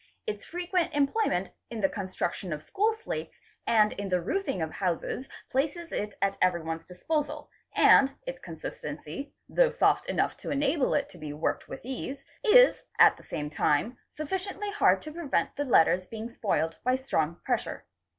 Its 0.25 0.47
frequent 0.47 0.91
employment 0.95 1.51
in 1.69 1.81
the 1.81 1.87
construction— 1.87 2.51
of 2.53 2.63
school 2.63 2.91
slates 2.95 3.39
and 3.67 3.93
in 3.93 4.09
the 4.09 4.19
roofing 4.19 4.59
of 4.59 4.71
houses 4.71 5.29
places 5.51 5.91
it 5.91 6.15
at 6.23 6.39
everyone's 6.41 6.85
disposal, 6.87 7.51
and 7.75 8.15
its 8.25 8.39
consistency, 8.39 9.31
though 9.47 9.69
soft 9.69 10.09
enough 10.09 10.35
to 10.35 10.49
enable 10.49 10.95
it 10.95 11.07
to 11.07 11.19
be 11.19 11.33
worked 11.33 11.67
with 11.67 11.81
ease, 11.85 12.25
is 12.43 12.81
at 12.97 13.15
the 13.15 13.23
same 13.23 13.51
time 13.51 13.99
sufticiently 14.09 14.71
hard 14.71 15.03
to 15.03 15.11
prevent 15.11 15.55
the 15.55 15.65
letters 15.65 16.07
being 16.07 16.31
spoiled 16.31 16.79
by 16.83 16.95
strong 16.95 17.35
pressure. 17.45 17.85